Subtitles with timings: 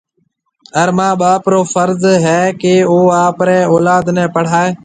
[0.77, 4.71] هر مان ٻاپ رو فرض هيَ ڪيَ او آپريَ اولاد نَي پڙهائي۔